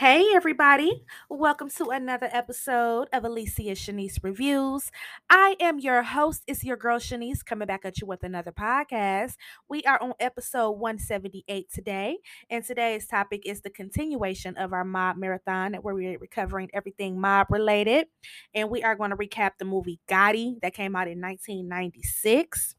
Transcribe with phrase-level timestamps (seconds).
[0.00, 1.04] Hey, everybody.
[1.28, 4.90] Welcome to another episode of Alicia Shanise Reviews.
[5.28, 6.42] I am your host.
[6.46, 9.34] It's your girl Shanise coming back at you with another podcast.
[9.68, 12.16] We are on episode 178 today,
[12.48, 17.48] and today's topic is the continuation of our mob marathon where we're recovering everything mob
[17.50, 18.06] related.
[18.54, 22.74] And we are going to recap the movie Gotti that came out in 1996.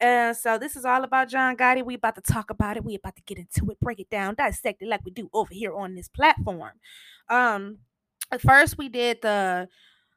[0.00, 1.84] Uh, so this is all about John Gotti.
[1.84, 2.84] We about to talk about it.
[2.84, 5.52] We about to get into it, break it down, dissect it like we do over
[5.52, 6.72] here on this platform.
[7.28, 7.78] Um,
[8.30, 9.68] at first we did the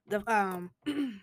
[0.07, 0.71] the um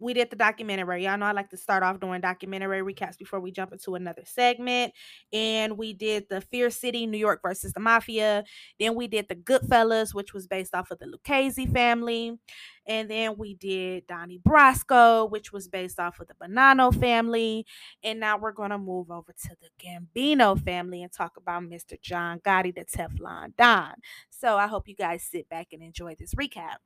[0.00, 1.04] we did the documentary.
[1.04, 4.22] Y'all know I like to start off doing documentary recaps before we jump into another
[4.24, 4.92] segment.
[5.32, 8.44] And we did the Fear City, New York versus the Mafia.
[8.78, 12.38] Then we did the Goodfellas, which was based off of the Lucchese family.
[12.86, 17.66] And then we did Donnie Brasco, which was based off of the Bonanno family.
[18.02, 22.00] And now we're going to move over to the Gambino family and talk about Mr.
[22.00, 23.92] John Gotti, the Teflon Don.
[24.30, 26.76] So I hope you guys sit back and enjoy this recap.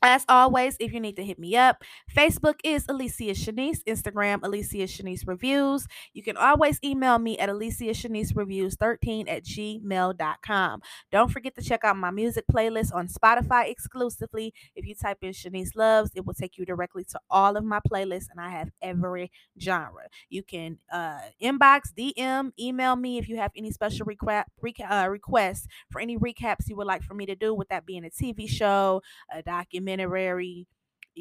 [0.00, 4.88] As always, if you need to hit me up, Facebook is Alicia Shanise, Instagram Alicia
[4.88, 5.86] Shanise Reviews.
[6.12, 10.80] You can always email me at Alicia Shanise Reviews 13 at gmail.com.
[11.12, 14.52] Don't forget to check out my music playlist on Spotify exclusively.
[14.74, 17.78] If you type in Shanise Loves, it will take you directly to all of my
[17.88, 20.08] playlists, and I have every genre.
[20.28, 25.08] You can uh, inbox, DM, email me if you have any special requ- reca- uh,
[25.08, 28.10] requests for any recaps you would like for me to do, with that being a
[28.10, 29.00] TV show,
[29.32, 30.66] a documentary documentary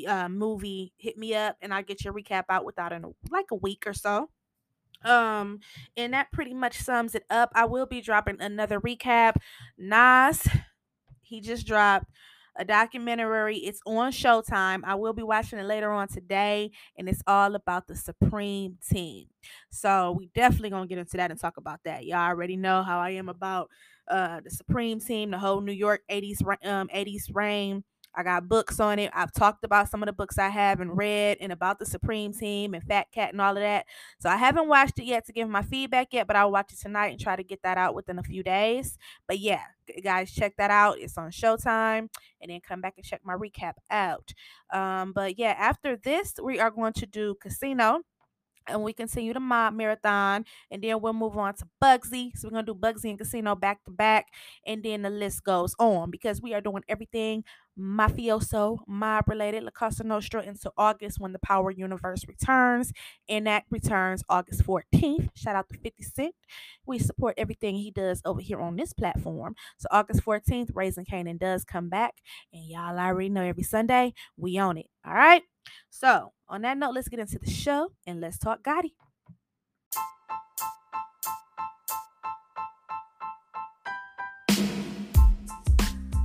[0.07, 3.55] uh, movie, hit me up and I'll get your recap out without in like a
[3.55, 4.29] week or so.
[5.03, 5.59] Um,
[5.97, 7.51] and that pretty much sums it up.
[7.55, 9.35] I will be dropping another recap.
[9.77, 10.47] Nas,
[11.21, 12.05] he just dropped
[12.55, 13.57] a documentary.
[13.57, 14.81] It's on Showtime.
[14.83, 19.25] I will be watching it later on today, and it's all about the Supreme Team.
[19.71, 22.05] So we definitely gonna get into that and talk about that.
[22.05, 23.69] Y'all already know how I am about
[24.07, 27.83] uh the Supreme Team, the whole New York 80s um 80s reign
[28.15, 29.11] I got books on it.
[29.13, 32.33] I've talked about some of the books I have and read and about the Supreme
[32.33, 33.85] Team and Fat Cat and all of that.
[34.19, 36.79] So I haven't watched it yet to give my feedback yet, but I'll watch it
[36.79, 38.97] tonight and try to get that out within a few days.
[39.27, 39.61] But yeah,
[40.03, 40.99] guys, check that out.
[40.99, 42.09] It's on Showtime,
[42.41, 44.33] and then come back and check my recap out.
[44.73, 48.01] Um, but yeah, after this, we are going to do Casino
[48.67, 52.61] and we continue the mob marathon and then we'll move on to bugsy so we're
[52.61, 54.27] to do bugsy and casino back to back
[54.65, 57.43] and then the list goes on because we are doing everything
[57.79, 62.91] mafioso mob related la cosa nostra until august when the power universe returns
[63.29, 66.35] and that returns august 14th shout out to 50 cent.
[66.85, 69.55] We support everything he does over here on this platform.
[69.77, 72.15] So august 14th raising kanan does come back
[72.53, 74.87] and y'all already know every sunday we own it.
[75.05, 75.43] All right
[75.89, 78.91] so, on that note, let's get into the show and let's talk Gotti.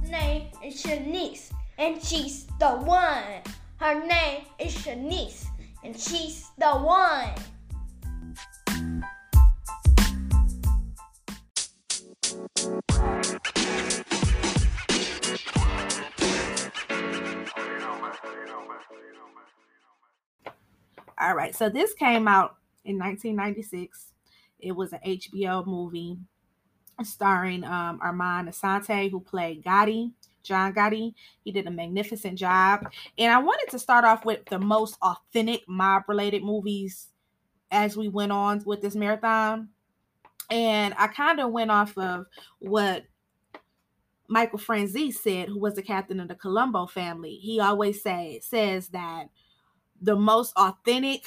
[0.08, 3.42] Name is Shanise, and she's the one.
[3.76, 5.46] Her name is Shanise,
[5.84, 7.34] and she's the one.
[21.18, 24.12] All right, so this came out in 1996.
[24.60, 26.18] It was an HBO movie
[27.02, 31.14] starring um, Armand Assante, who played Gotti, John Gotti.
[31.44, 32.90] He did a magnificent job.
[33.18, 37.08] And I wanted to start off with the most authentic mob related movies
[37.70, 39.68] as we went on with this marathon.
[40.50, 42.26] And I kind of went off of
[42.58, 43.04] what
[44.28, 47.36] Michael Franzese said, who was the captain of the Colombo family.
[47.36, 49.28] He always say says that
[50.00, 51.24] the most authentic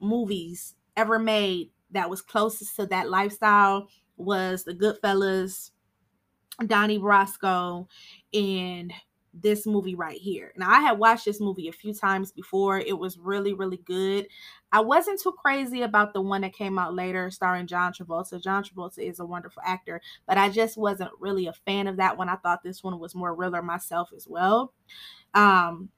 [0.00, 5.70] movies ever made that was closest to that lifestyle was the Goodfellas,
[6.66, 7.86] Donnie Brasco,
[8.32, 8.92] and
[9.42, 10.52] this movie right here.
[10.56, 12.78] Now I had watched this movie a few times before.
[12.78, 14.28] It was really, really good.
[14.72, 18.42] I wasn't too crazy about the one that came out later starring John Travolta.
[18.42, 22.16] John Travolta is a wonderful actor, but I just wasn't really a fan of that
[22.16, 22.28] one.
[22.28, 24.72] I thought this one was more realer myself as well.
[25.34, 25.88] Um,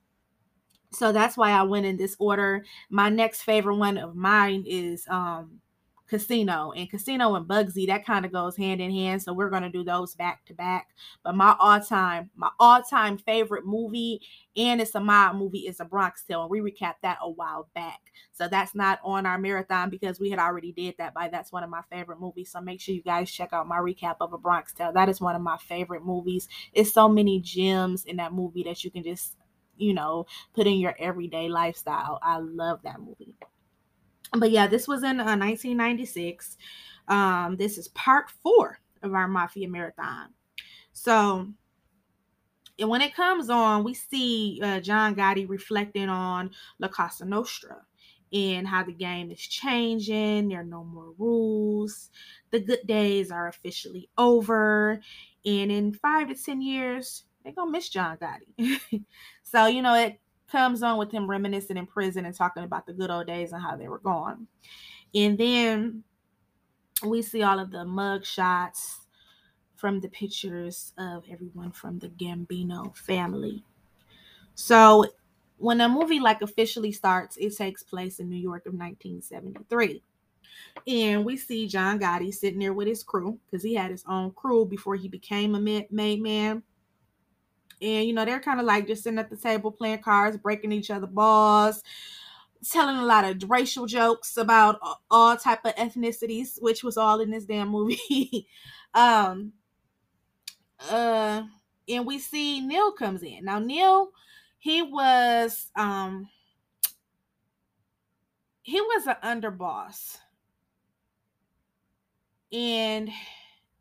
[0.93, 2.65] so that's why I went in this order.
[2.91, 5.61] My next favorite one of mine is um
[6.11, 7.87] Casino and Casino and Bugsy.
[7.87, 9.23] That kind of goes hand in hand.
[9.23, 10.89] So we're gonna do those back to back.
[11.23, 14.21] But my all-time, my all-time favorite movie,
[14.57, 16.43] and it's a mob movie, is a Bronx Tale.
[16.43, 18.01] And we recapped that a while back.
[18.33, 21.15] So that's not on our marathon because we had already did that.
[21.15, 22.51] By that's one of my favorite movies.
[22.51, 24.93] So make sure you guys check out my recap of a Bronx Tale.
[24.93, 26.49] That is one of my favorite movies.
[26.73, 29.37] It's so many gems in that movie that you can just
[29.77, 32.19] you know, put in your everyday lifestyle.
[32.23, 33.35] I love that movie.
[34.33, 36.57] But yeah, this was in uh, 1996.
[37.09, 40.29] Um, this is part four of our Mafia Marathon.
[40.93, 41.49] So,
[42.79, 47.83] and when it comes on, we see uh, John Gotti reflecting on La Cosa Nostra
[48.33, 50.49] and how the game is changing.
[50.49, 52.11] There are no more rules.
[52.51, 55.01] The good days are officially over.
[55.45, 59.05] And in five to 10 years, they're going to miss John Gotti.
[59.43, 60.21] so, you know, it
[60.51, 63.63] comes on with him reminiscing in prison and talking about the good old days and
[63.63, 64.47] how they were gone.
[65.15, 66.05] And then
[67.05, 69.01] we see all of the mug shots
[69.77, 73.65] from the pictures of everyone from the Gambino family.
[74.55, 75.07] So
[75.57, 80.03] when a movie like officially starts, it takes place in New York of 1973.
[80.87, 84.33] And we see John Gotti sitting there with his crew because he had his own
[84.33, 85.61] crew before he became a
[85.91, 86.63] made man.
[87.83, 90.73] And you know, they're kind of like just sitting at the table playing cards, breaking
[90.73, 91.83] each other balls,
[92.69, 94.81] telling a lot of racial jokes about
[95.11, 98.47] all type of ethnicities, which was all in this damn movie.
[98.95, 99.53] um
[100.91, 101.43] uh
[101.89, 103.45] and we see Neil comes in.
[103.45, 104.11] Now Neil,
[104.59, 106.29] he was um
[108.63, 110.19] he was an underboss.
[112.53, 113.11] And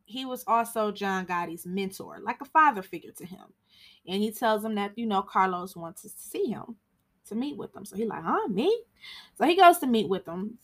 [0.09, 3.45] he was also John Gotti's mentor, like a father figure to him.
[4.07, 6.75] And he tells him that, you know, Carlos wants to see him,
[7.27, 7.85] to meet with him.
[7.85, 8.75] So he's like, huh, me?
[9.37, 10.57] So he goes to meet with him.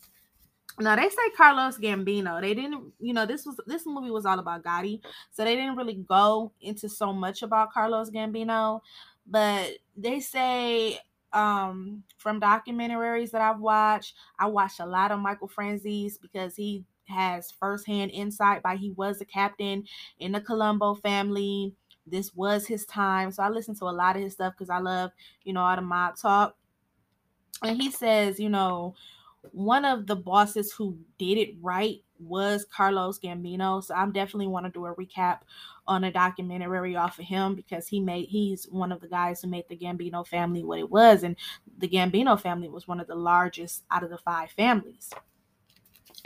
[0.79, 2.41] Now they say Carlos Gambino.
[2.41, 4.99] They didn't, you know, this was this movie was all about Gotti,
[5.31, 8.81] so they didn't really go into so much about Carlos Gambino,
[9.27, 10.99] but they say
[11.31, 16.83] um from documentaries that I've watched, I watched a lot of Michael Franzese because he
[17.07, 19.83] has firsthand insight by he was a captain
[20.19, 21.73] in the Colombo family.
[22.07, 23.31] This was his time.
[23.31, 25.11] So I listened to a lot of his stuff because I love,
[25.43, 26.55] you know, all the mob talk.
[27.63, 28.95] And he says, you know,
[29.51, 33.83] one of the bosses who did it right was Carlos Gambino.
[33.83, 35.39] So I'm definitely want to do a recap
[35.87, 39.47] on a documentary off of him because he made he's one of the guys who
[39.47, 41.23] made the Gambino family what it was.
[41.23, 41.35] And
[41.77, 45.11] the Gambino family was one of the largest out of the five families.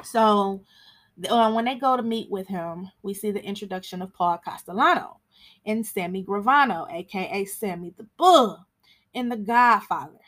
[0.04, 0.64] So
[1.30, 5.20] uh, when they go to meet with him, we see the introduction of Paul Castellano
[5.66, 8.66] and Sammy Gravano, aka Sammy the Bull,
[9.14, 10.20] and the Godfather.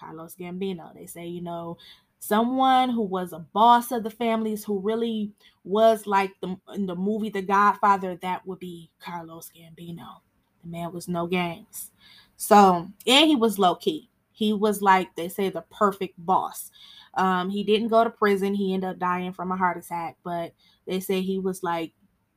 [0.00, 0.94] Carlos Gambino.
[0.94, 1.76] They say, you know,
[2.18, 5.32] someone who was a boss of the families who really
[5.62, 10.20] was like the in the movie The Godfather, that would be Carlos Gambino.
[10.62, 11.90] The man was no games.
[12.36, 14.08] So, and he was low key.
[14.32, 16.70] He was like they say the perfect boss.
[17.14, 18.54] Um, he didn't go to prison.
[18.54, 20.52] He ended up dying from a heart attack, but
[20.86, 21.92] they say he was like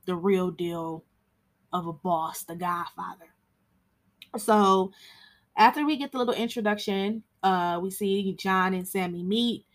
[0.06, 1.04] the real deal
[1.72, 3.26] of a boss, the Godfather.
[4.36, 4.92] So
[5.56, 9.66] after we get the little introduction, uh, we see John and Sammy meet.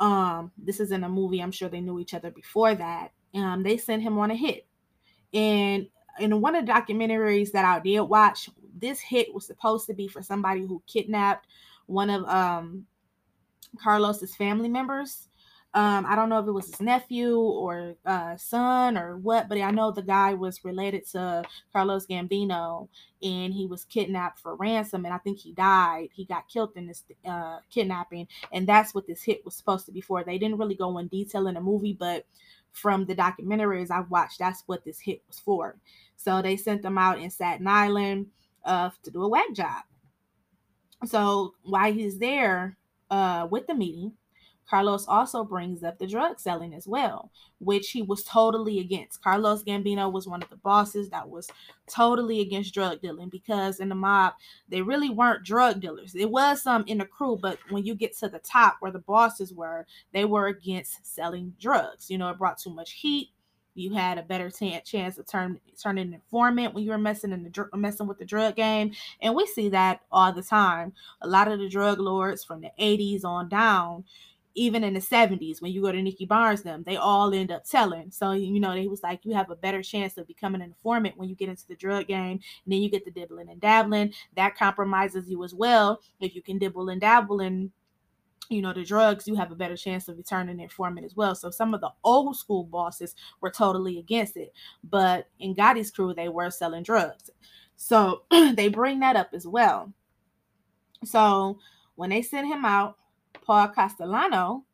[0.00, 1.40] Um, this is in a movie.
[1.40, 3.12] I'm sure they knew each other before that.
[3.34, 4.66] Um, they sent him on a hit,
[5.32, 5.88] and
[6.18, 8.48] in one of the documentaries that I did watch,
[8.78, 11.46] this hit was supposed to be for somebody who kidnapped
[11.86, 12.86] one of um
[13.78, 15.28] Carlos's family members.
[15.74, 19.60] Um, I don't know if it was his nephew or uh, son or what, but
[19.60, 22.88] I know the guy was related to Carlos Gambino
[23.22, 25.04] and he was kidnapped for ransom.
[25.04, 26.08] And I think he died.
[26.14, 28.26] He got killed in this uh, kidnapping.
[28.52, 30.24] And that's what this hit was supposed to be for.
[30.24, 32.24] They didn't really go in detail in the movie, but
[32.72, 35.76] from the documentaries I've watched, that's what this hit was for.
[36.16, 38.28] So they sent them out in Staten Island
[38.64, 39.82] uh, to do a whack job.
[41.04, 42.78] So while he's there,
[43.10, 44.12] uh, with the meeting,
[44.68, 49.22] Carlos also brings up the drug selling as well, which he was totally against.
[49.22, 51.48] Carlos Gambino was one of the bosses that was
[51.88, 54.34] totally against drug dealing because in the mob,
[54.68, 56.14] they really weren't drug dealers.
[56.14, 58.98] It was some in the crew, but when you get to the top where the
[58.98, 62.10] bosses were, they were against selling drugs.
[62.10, 63.30] You know, it brought too much heat
[63.76, 67.32] you had a better t- chance of turn turning an informant when you were messing
[67.32, 70.92] in the dr- messing with the drug game, and we see that all the time.
[71.22, 74.04] A lot of the drug lords from the 80s on down,
[74.54, 77.64] even in the 70s, when you go to Nicky Barnes, them they all end up
[77.64, 78.10] telling.
[78.10, 81.16] So you know, they was like, you have a better chance of becoming an informant
[81.18, 84.12] when you get into the drug game, and then you get the dibbling and dabbling.
[84.36, 87.70] That compromises you as well if you can dibble and dabble and
[88.48, 91.34] you know the drugs you have a better chance of returning informant as well.
[91.34, 94.52] So some of the old school bosses were totally against it
[94.84, 97.30] but in gotti's crew they were selling drugs.
[97.76, 99.92] So they bring that up as well.
[101.04, 101.58] So
[101.96, 102.96] when they sent him out
[103.44, 104.64] paul castellano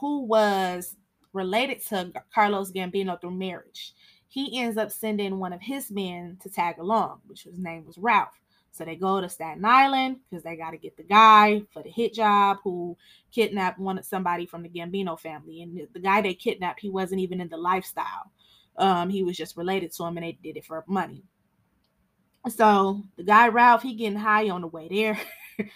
[0.00, 0.96] who was
[1.32, 3.94] related to carlos gambino through marriage
[4.28, 7.98] he ends up sending one of his men to tag along which his name was
[7.98, 8.40] ralph
[8.78, 11.90] so they go to Staten Island because they got to get the guy for the
[11.90, 12.96] hit job who
[13.32, 15.62] kidnapped one somebody from the Gambino family.
[15.62, 18.30] And the guy they kidnapped, he wasn't even in the lifestyle
[18.76, 21.24] Um, he was just related to him and they did it for money.
[22.48, 25.18] So the guy Ralph, he getting high on the way there.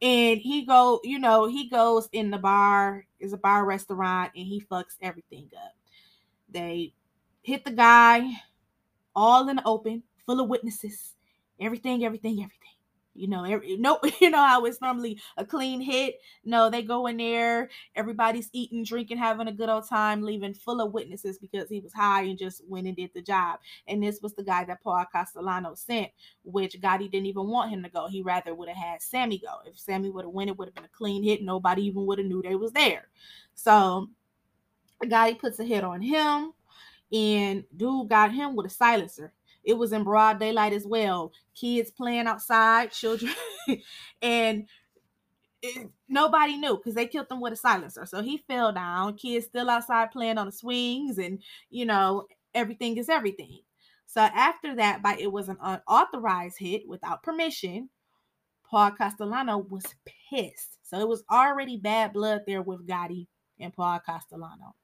[0.00, 4.46] and he go, you know, he goes in the bar, is a bar restaurant, and
[4.46, 5.74] he fucks everything up.
[6.48, 6.94] They
[7.42, 8.30] hit the guy
[9.16, 11.15] all in the open, full of witnesses,
[11.60, 12.76] everything, everything, everything.
[13.16, 16.20] You know, every, no, you know how it's normally a clean hit.
[16.44, 20.80] No, they go in there, everybody's eating, drinking, having a good old time, leaving full
[20.80, 23.58] of witnesses because he was high and just went and did the job.
[23.88, 26.10] And this was the guy that Paul Castellano sent,
[26.44, 28.06] which Gotti didn't even want him to go.
[28.06, 29.58] He rather would have had Sammy go.
[29.64, 31.42] If Sammy would have went, it would have been a clean hit.
[31.42, 33.08] Nobody even would have knew they was there.
[33.54, 34.08] So
[35.02, 36.52] Gotti puts a hit on him,
[37.12, 39.32] and dude got him with a silencer
[39.66, 41.32] it was in broad daylight as well.
[41.54, 43.34] Kids playing outside, children,
[44.22, 44.66] and
[45.60, 48.06] it, nobody knew because they killed them with a silencer.
[48.06, 49.16] So he fell down.
[49.16, 53.58] Kids still outside playing on the swings, and you know everything is everything.
[54.06, 57.90] So after that, by it was an unauthorized hit without permission.
[58.70, 59.84] Paul Castellano was
[60.30, 60.78] pissed.
[60.82, 63.26] So it was already bad blood there with Gotti
[63.58, 64.76] and Paul Castellano.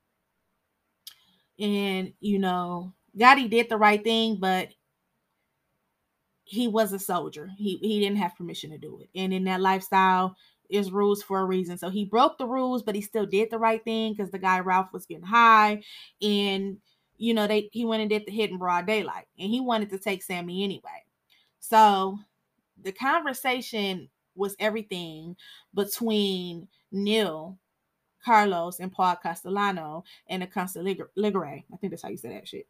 [1.58, 4.68] And you know, Gotti did the right thing, but
[6.44, 7.50] he was a soldier.
[7.56, 9.08] He he didn't have permission to do it.
[9.14, 10.36] And in that lifestyle,
[10.72, 11.78] is rules for a reason.
[11.78, 14.60] So he broke the rules, but he still did the right thing because the guy
[14.60, 15.82] Ralph was getting high,
[16.20, 16.78] and
[17.18, 19.90] you know they he went and did the hit in broad daylight, and he wanted
[19.90, 21.04] to take Sammy anyway.
[21.60, 22.18] So
[22.82, 25.36] the conversation was everything
[25.74, 27.58] between Neil
[28.24, 31.64] Carlos and Paul Castellano and the Consigliere.
[31.72, 32.66] I think that's how you say that shit.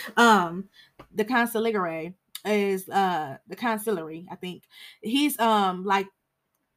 [0.16, 0.68] um,
[1.14, 2.14] the Consigliere
[2.44, 4.64] is uh the Consigliere, I think.
[5.00, 6.06] He's um like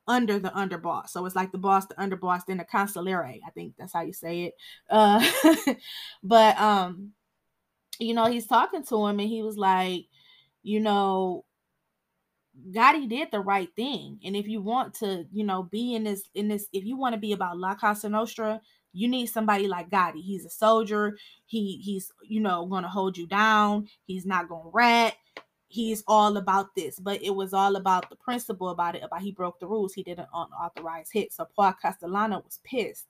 [0.07, 1.09] under the underboss.
[1.09, 3.39] So it's like the boss, the underboss, then the Consigliere.
[3.45, 4.53] I think that's how you say it.
[4.89, 5.23] Uh
[6.23, 7.11] but um,
[7.99, 10.05] you know, he's talking to him and he was like,
[10.63, 11.45] you know,
[12.71, 14.19] Gotti did the right thing.
[14.23, 17.13] And if you want to, you know, be in this, in this, if you want
[17.13, 18.61] to be about La Cosa Nostra,
[18.93, 20.21] you need somebody like Gotti.
[20.21, 21.17] He's a soldier.
[21.45, 23.87] He he's, you know, gonna hold you down.
[24.05, 25.15] He's not gonna rat.
[25.67, 29.03] He's all about this, but it was all about the principle about it.
[29.03, 29.93] About he broke the rules.
[29.93, 31.31] He did an unauthorized hit.
[31.31, 33.05] So Paul Castellano was pissed.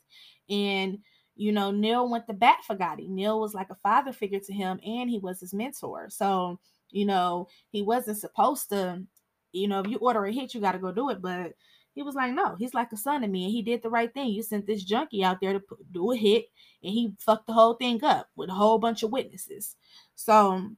[0.49, 0.99] And
[1.39, 3.07] you know, Neil went to bat for Gotti.
[3.07, 6.09] Neil was like a father figure to him, and he was his mentor.
[6.09, 6.59] So,
[6.91, 9.03] you know, he wasn't supposed to
[9.51, 11.21] you know, if you order a hit, you got to go do it.
[11.21, 11.53] But
[11.93, 14.13] he was like, no, he's like a son to me, and he did the right
[14.13, 14.29] thing.
[14.29, 16.45] You sent this junkie out there to do a hit,
[16.83, 19.75] and he fucked the whole thing up with a whole bunch of witnesses.
[20.15, 20.69] So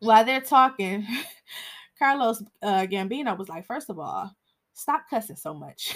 [0.00, 1.06] while they're talking,
[1.98, 4.34] Carlos uh, Gambino was like, first of all,
[4.74, 5.94] stop cussing so much.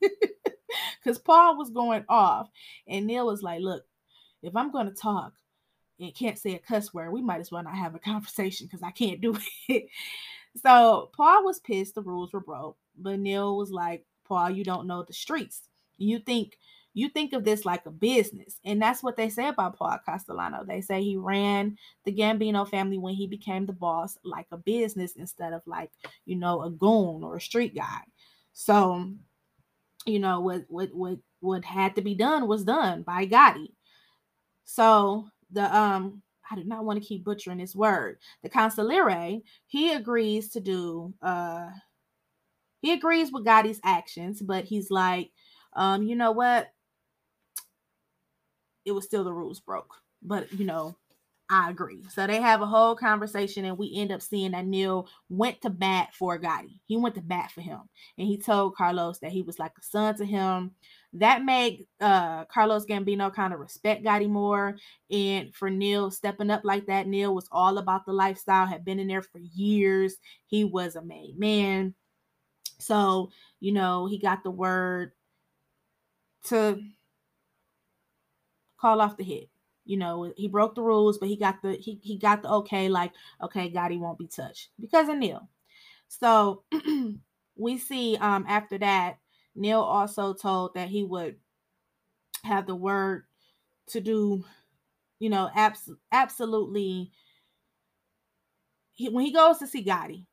[1.02, 2.48] Because Paul was going off,
[2.86, 3.84] and Neil was like, look,
[4.42, 5.32] if I'm going to talk
[6.00, 8.82] and can't say a cuss word, we might as well not have a conversation because
[8.82, 9.36] I can't do
[9.68, 9.86] it.
[10.56, 14.86] So Paul was pissed the rules were broke, but Neil was like, Paul, you don't
[14.86, 15.62] know the streets.
[15.98, 16.58] You think
[16.94, 18.58] you think of this like a business.
[18.64, 20.64] And that's what they say about Paul Castellano.
[20.64, 25.12] They say he ran the Gambino family when he became the boss like a business
[25.12, 25.90] instead of like,
[26.26, 28.00] you know, a goon or a street guy.
[28.52, 29.10] So,
[30.04, 33.72] you know, what what what what had to be done was done by Gotti.
[34.64, 38.18] So the um I do not want to keep butchering this word.
[38.42, 41.70] The consigliere, he agrees to do uh
[42.82, 45.30] he agrees with Gotti's actions, but he's like,
[45.74, 46.72] um, you know what?
[48.84, 49.94] It was still the rules broke.
[50.20, 50.96] But you know,
[51.54, 52.02] I agree.
[52.08, 55.68] So they have a whole conversation, and we end up seeing that Neil went to
[55.70, 56.78] bat for Gotti.
[56.86, 57.80] He went to bat for him,
[58.16, 60.70] and he told Carlos that he was like a son to him.
[61.12, 64.78] That made uh, Carlos Gambino kind of respect Gotti more.
[65.10, 68.98] And for Neil stepping up like that, Neil was all about the lifestyle, had been
[68.98, 70.16] in there for years.
[70.46, 71.94] He was a made man.
[72.80, 73.30] So,
[73.60, 75.12] you know, he got the word
[76.44, 76.78] to
[78.76, 79.48] call off the hit
[79.84, 82.88] you know he broke the rules but he got the he, he got the okay
[82.88, 83.12] like
[83.42, 85.48] okay gotti won't be touched because of neil.
[86.08, 86.62] So
[87.56, 89.18] we see um after that
[89.54, 91.36] neil also told that he would
[92.44, 93.24] have the word
[93.88, 94.44] to do
[95.18, 97.12] you know abs- absolutely
[98.92, 100.26] he, when he goes to see gotti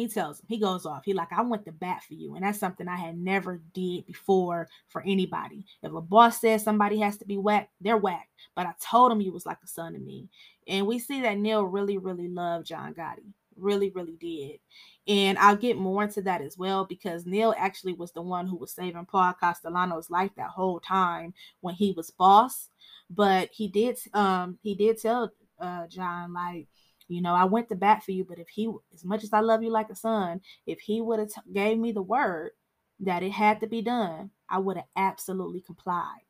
[0.00, 1.04] he tells him, he goes off.
[1.04, 2.34] He like, I went to bat for you.
[2.34, 5.66] And that's something I had never did before for anybody.
[5.82, 8.30] If a boss says somebody has to be whacked, they're whacked.
[8.56, 10.28] But I told him you was like a son to me.
[10.66, 13.32] And we see that Neil really, really loved John Gotti.
[13.56, 14.58] really, really did.
[15.06, 18.56] And I'll get more into that as well because Neil actually was the one who
[18.56, 22.68] was saving Paul Castellano's life that whole time when he was boss.
[23.10, 26.68] But he did um he did tell uh John like
[27.10, 29.40] you know, I went to bat for you, but if he, as much as I
[29.40, 32.52] love you like a son, if he would have gave me the word
[33.00, 36.22] that it had to be done, I would have absolutely complied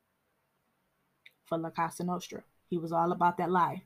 [1.45, 2.43] for La Cosa Nostra.
[2.69, 3.81] He was all about that life.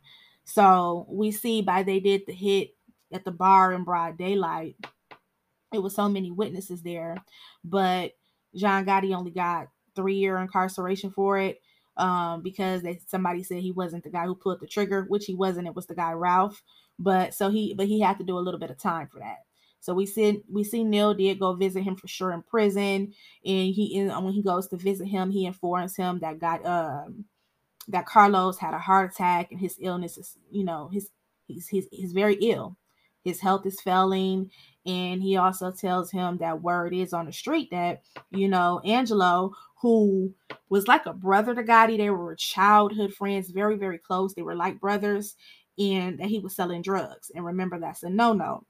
[0.46, 2.76] So we see by they did the hit
[3.12, 4.76] at the bar in broad daylight.
[5.74, 7.18] It was so many witnesses there,
[7.64, 8.14] but
[8.56, 11.62] John Gotti only got three year incarceration for it
[11.98, 15.34] um, because they somebody said he wasn't the guy who pulled the trigger, which he
[15.34, 15.68] wasn't.
[15.68, 16.62] It was the guy Ralph.
[17.00, 19.40] But so he but he had to do a little bit of time for that.
[19.82, 23.14] So we see we see Neil did go visit him for sure in prison,
[23.46, 27.26] and he when he goes to visit him, he informs him that got um
[27.88, 31.12] that Carlos had a heart attack and his illness is you know his
[31.48, 32.78] he's he's, he's very ill,
[33.24, 34.50] his health is failing,
[34.86, 39.54] and he also tells him that word is on the street that you know Angelo
[39.82, 40.34] who
[40.70, 41.98] was like a brother to Gotti.
[41.98, 44.34] They were childhood friends, very, very close.
[44.34, 45.36] They were like brothers
[45.78, 47.32] and that he was selling drugs.
[47.34, 48.66] And remember, that's a no no.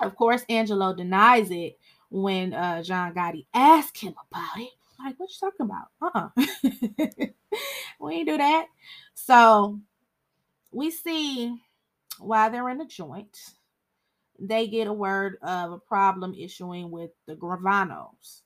[0.00, 1.78] Of course, Angelo denies it
[2.10, 4.70] when uh, John Gotti asked him about it.
[4.98, 5.88] Like, what you talking about?
[6.00, 7.26] Uh uh
[8.00, 8.66] we ain't do that.
[9.14, 9.78] So
[10.72, 11.56] we see
[12.18, 13.38] while they're in the joint,
[14.38, 18.42] they get a word of a problem issuing with the Gravanos,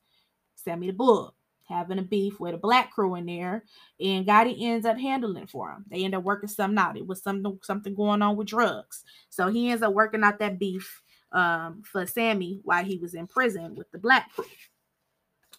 [0.56, 1.34] Sammy the Bull
[1.70, 3.64] having a beef with a black crew in there,
[4.00, 5.84] and Gotti ends up handling for him.
[5.88, 6.96] They end up working something out.
[6.96, 10.58] It was something something going on with drugs, so he ends up working out that
[10.58, 14.44] beef um, for Sammy while he was in prison with the black crew.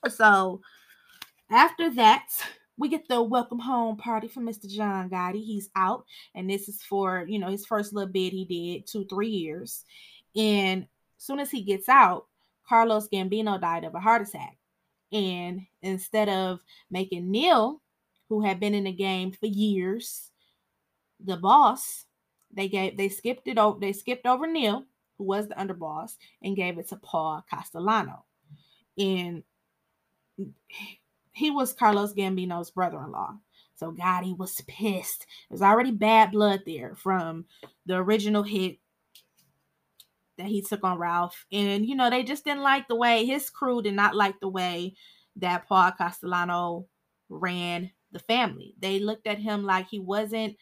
[0.10, 0.62] So
[1.50, 2.28] after that,
[2.78, 4.68] we get the welcome home party for Mr.
[4.68, 5.44] John Gotti.
[5.44, 9.06] He's out, and this is for you know his first little bit he did two
[9.06, 9.86] three years,
[10.36, 12.26] and as soon as he gets out,
[12.68, 14.58] Carlos Gambino died of a heart attack.
[15.12, 17.82] And instead of making Neil,
[18.30, 20.32] who had been in the game for years,
[21.24, 22.06] the boss,
[22.54, 24.86] they gave they skipped it over they skipped over Neil,
[25.18, 28.26] who was the underboss, and gave it to Paul Castellano.
[28.98, 29.44] And
[31.34, 33.38] he was Carlos Gambino's brother-in-law.
[33.76, 35.26] So Gotti was pissed.
[35.50, 37.46] There's already bad blood there from
[37.86, 38.78] the original hit
[40.38, 41.46] that he took on Ralph.
[41.52, 44.50] And, you know, they just didn't like the way his crew did not like the
[44.50, 44.96] way
[45.38, 46.88] that Paul Castellano
[47.30, 48.76] ran the family.
[48.80, 50.58] They looked at him like he wasn't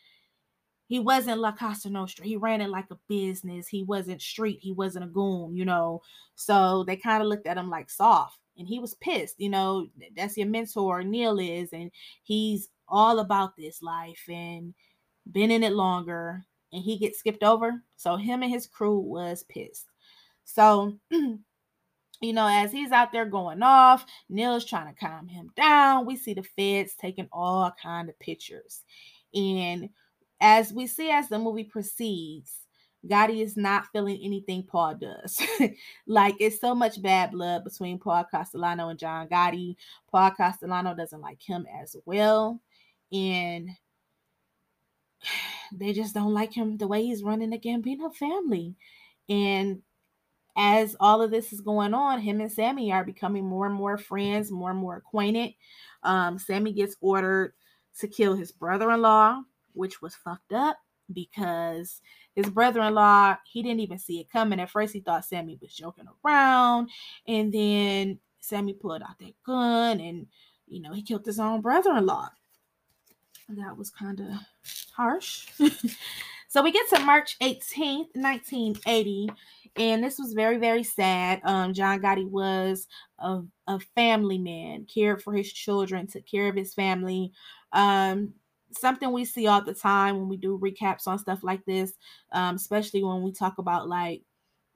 [0.88, 2.26] he wasn't La Cosa Nostra.
[2.26, 3.68] He ran it like a business.
[3.68, 4.58] He wasn't street.
[4.60, 6.02] He wasn't a goon, you know.
[6.34, 8.40] So they kind of looked at him like soft.
[8.58, 9.88] And he was pissed, you know.
[10.18, 11.92] That's your mentor, Neil is, and
[12.24, 14.74] he's all about this life and
[15.32, 17.84] been in it longer and he gets skipped over.
[17.96, 19.88] So him and his crew was pissed.
[20.46, 20.98] So
[22.22, 26.06] you know, as he's out there going off, Neil's trying to calm him down.
[26.06, 28.84] We see the feds taking all kind of pictures.
[29.34, 29.90] And
[30.42, 32.54] as we see as the movie proceeds,
[33.08, 35.42] Gotti is not feeling anything Paul does.
[36.08, 39.78] like it's so much bad blood between Paul Castellano and John Gotti.
[40.12, 42.60] Paul Castellano doesn't like him as well.
[43.14, 43.70] And
[45.72, 48.76] they just don't like him the way he's running the Gambino family.
[49.28, 49.82] And
[50.58, 53.98] as all of this is going on, him and Sammy are becoming more and more
[53.98, 55.54] friends, more and more acquainted.
[56.04, 57.54] Um, Sammy gets ordered
[58.00, 59.42] to kill his brother in law,
[59.74, 60.78] which was fucked up
[61.14, 62.02] because
[62.36, 64.60] his brother in law, he didn't even see it coming.
[64.60, 66.90] At first, he thought Sammy was joking around,
[67.28, 70.28] and then Sammy pulled out that gun and
[70.70, 72.30] you know, he killed his own brother in law.
[73.50, 74.28] That was kind of
[75.00, 75.48] harsh.
[76.50, 79.30] so we get to March 18th, 1980,
[79.78, 81.40] and this was very, very sad.
[81.46, 86.56] Um, John Gotti was a, a family man, cared for his children, took care of
[86.56, 87.32] his family.
[87.72, 88.34] Um,
[88.72, 91.94] something we see all the time when we do recaps on stuff like this,
[92.34, 94.24] um, especially when we talk about like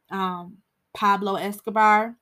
[0.09, 0.57] um,
[0.93, 2.15] Pablo Escobar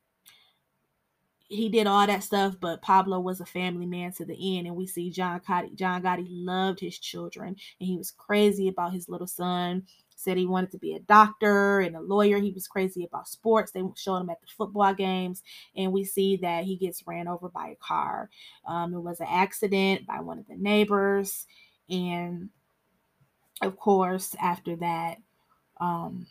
[1.52, 4.68] he did all that stuff, but Pablo was a family man to the end.
[4.68, 8.94] And we see John Gotti, John Gotti loved his children and he was crazy about
[8.94, 9.84] his little son.
[10.16, 12.38] Said he wanted to be a doctor and a lawyer.
[12.38, 13.72] He was crazy about sports.
[13.72, 15.42] They showed him at the football games,
[15.76, 18.30] and we see that he gets ran over by a car.
[18.68, 21.48] Um, it was an accident by one of the neighbors,
[21.90, 22.50] and
[23.64, 25.18] of course, after that,
[25.80, 26.28] um,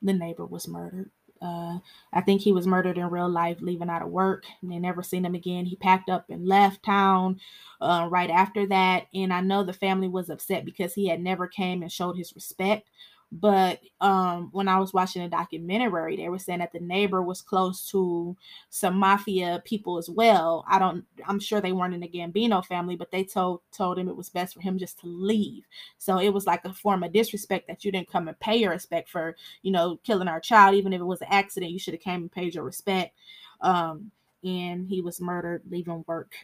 [0.00, 1.10] the neighbor was murdered.
[1.42, 1.78] Uh,
[2.12, 4.44] I think he was murdered in real life, leaving out of work.
[4.62, 5.64] They never seen him again.
[5.66, 7.40] He packed up and left town
[7.80, 9.08] uh, right after that.
[9.12, 12.34] And I know the family was upset because he had never came and showed his
[12.34, 12.88] respect
[13.32, 17.40] but um when i was watching a documentary they were saying that the neighbor was
[17.40, 18.36] close to
[18.68, 20.64] some mafia people as well.
[20.68, 24.08] I don't i'm sure they weren't in the gambino family but they told told him
[24.08, 25.64] it was best for him just to leave.
[25.96, 28.70] So it was like a form of disrespect that you didn't come and pay your
[28.70, 30.74] respect for you know killing our child.
[30.74, 33.16] Even if it was an accident you should have came and paid your respect.
[33.62, 34.10] Um
[34.44, 36.34] and he was murdered leaving work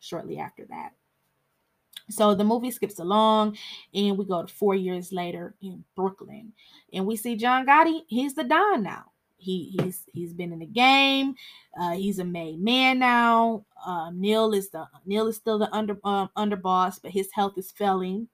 [0.00, 0.92] shortly after that
[2.10, 3.56] so the movie skips along
[3.94, 6.52] and we go to four years later in Brooklyn.
[6.92, 9.04] And we see John Gotti, he's the Don now.
[9.36, 11.34] He he's he's been in the game.
[11.78, 13.66] Uh, he's a made man now.
[13.84, 17.70] Uh, Neil is the Neil is still the under um, underboss, but his health is
[17.70, 18.28] failing,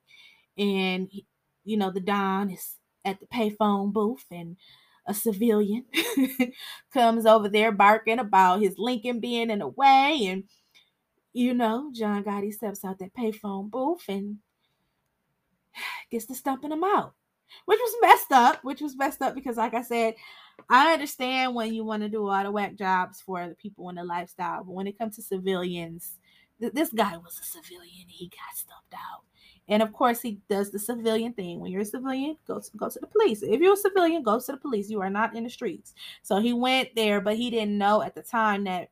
[0.58, 1.26] and he,
[1.64, 4.56] you know the Don is at the payphone booth, and
[5.06, 5.84] a civilian
[6.92, 10.44] comes over there barking about his Lincoln being in the way, and
[11.32, 14.38] you know, John Gotti steps out that payphone booth and
[16.10, 17.14] gets to stumping him out,
[17.66, 18.64] which was messed up.
[18.64, 20.14] Which was messed up because, like I said,
[20.68, 23.88] I understand when you want to do a lot of whack jobs for the people
[23.88, 26.18] in the lifestyle, but when it comes to civilians,
[26.60, 28.06] th- this guy was a civilian.
[28.08, 29.22] He got stumped out.
[29.68, 31.60] And of course, he does the civilian thing.
[31.60, 33.42] When you're a civilian, go to, go to the police.
[33.42, 34.90] If you're a civilian, go to the police.
[34.90, 35.94] You are not in the streets.
[36.22, 38.90] So he went there, but he didn't know at the time that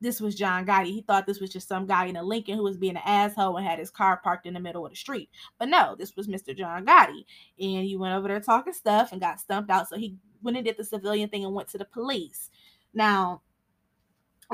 [0.00, 0.86] this was John Gotti.
[0.86, 3.56] He thought this was just some guy in a Lincoln who was being an asshole
[3.56, 5.30] and had his car parked in the middle of the street.
[5.58, 6.56] But no, this was Mr.
[6.56, 7.24] John Gotti.
[7.58, 9.88] And he went over there talking stuff and got stumped out.
[9.88, 12.50] So he went and did the civilian thing and went to the police.
[12.92, 13.42] Now,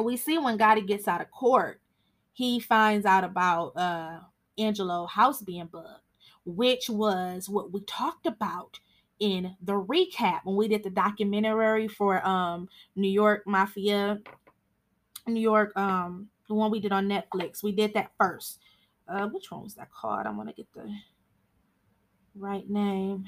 [0.03, 1.81] we see when Gotti gets out of court,
[2.33, 4.21] he finds out about uh
[4.59, 6.03] Angelo house being bugged,
[6.45, 8.79] which was what we talked about
[9.19, 14.19] in the recap when we did the documentary for um New York Mafia
[15.27, 17.63] New York, um, the one we did on Netflix.
[17.63, 18.61] We did that first.
[19.09, 20.27] Uh, which one was that called?
[20.27, 20.89] I want to get the
[22.37, 23.27] right name.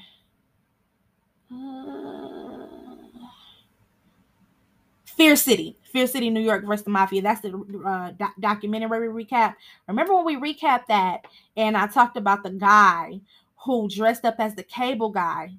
[1.51, 2.67] Uh,
[5.05, 7.21] Fear City, Fear City, New York versus the Mafia.
[7.21, 7.53] That's the
[7.85, 9.55] uh, do- documentary recap.
[9.87, 11.25] Remember when we recapped that
[11.55, 13.21] and I talked about the guy
[13.65, 15.53] who dressed up as the cable guy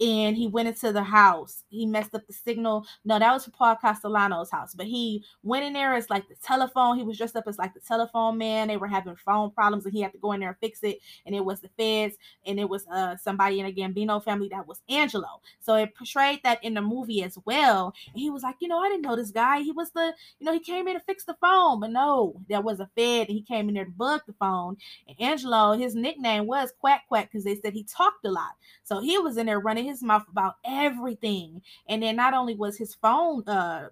[0.00, 1.64] and he went into the house.
[1.68, 2.86] He messed up the signal.
[3.04, 6.36] No, that was for Paul Castellano's house, but he went in there as like the
[6.36, 6.96] telephone.
[6.96, 8.68] He was dressed up as like the telephone man.
[8.68, 10.98] They were having phone problems, and he had to go in there and fix it.
[11.24, 14.66] And it was the feds, and it was uh somebody in a Gambino family that
[14.66, 15.40] was Angelo.
[15.60, 17.94] So it portrayed that in the movie as well.
[18.12, 19.60] And he was like, you know, I didn't know this guy.
[19.60, 22.60] He was the, you know, he came in to fix the phone, but no, there
[22.60, 24.76] was a fed, and he came in there to bug the phone.
[25.08, 28.52] And Angelo, his nickname was Quack Quack because they said he talked a lot.
[28.84, 31.62] So he was in there running his mouth about everything.
[31.88, 33.90] And then not only was his phone uh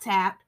[0.00, 0.44] tapped,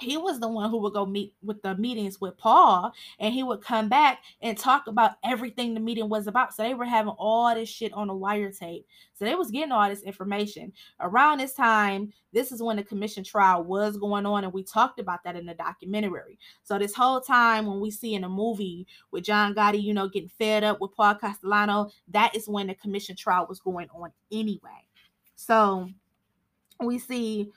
[0.00, 3.42] he was the one who would go meet with the meetings with Paul and he
[3.42, 6.54] would come back and talk about everything the meeting was about.
[6.54, 8.86] So they were having all this shit on a wire tape.
[9.14, 10.72] So they was getting all this information.
[11.00, 15.00] Around this time, this is when the commission trial was going on, and we talked
[15.00, 16.38] about that in the documentary.
[16.62, 20.08] So this whole time when we see in a movie with John Gotti, you know,
[20.08, 24.12] getting fed up with Paul Castellano, that is when the commission trial was going on
[24.30, 24.86] anyway.
[25.34, 25.88] So
[26.80, 27.50] we see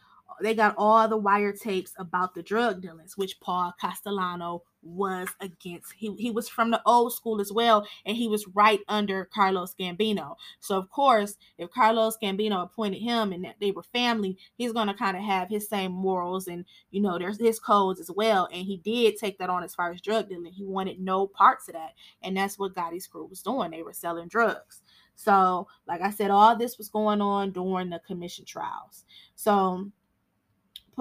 [0.44, 5.94] they got all the wiretaps about the drug dealings, which Paul Castellano was against.
[5.94, 9.76] He, he was from the old school as well, and he was right under Carlos
[9.80, 10.36] Gambino.
[10.60, 14.88] So, of course, if Carlos Gambino appointed him and that they were family, he's going
[14.88, 18.48] to kind of have his same morals and, you know, there's his codes as well.
[18.52, 20.52] And he did take that on as far as drug dealing.
[20.52, 21.94] He wanted no parts of that.
[22.24, 23.72] And that's what Gotti's crew was doing.
[23.72, 24.82] They were selling drugs.
[25.16, 29.06] So, like I said, all this was going on during the commission trials.
[29.36, 29.92] So,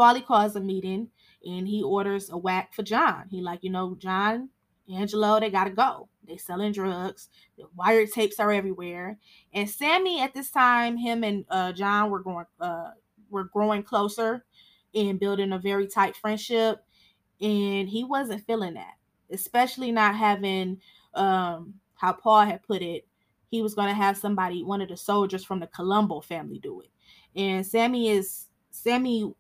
[0.01, 1.09] Paulie calls a meeting
[1.45, 3.25] and he orders a whack for John.
[3.31, 4.49] He like, you know, John,
[4.91, 6.09] Angelo, they gotta go.
[6.27, 7.29] They selling drugs.
[7.59, 9.19] The wire tapes are everywhere.
[9.53, 12.93] And Sammy, at this time, him and uh, John were going, uh,
[13.29, 14.45] were growing closer
[14.95, 16.83] and building a very tight friendship.
[17.41, 18.95] And he wasn't feeling that,
[19.31, 20.81] especially not having,
[21.15, 23.07] um, how Paul had put it,
[23.51, 26.91] he was to have somebody, one of the soldiers from the Colombo family, do it.
[27.35, 29.35] And Sammy is Sammy